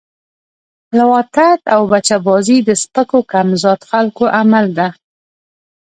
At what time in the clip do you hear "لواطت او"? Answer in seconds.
0.97-1.81